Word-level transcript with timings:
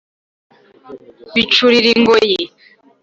Bicurira 1.35 1.87
ingoyi. 1.95 2.41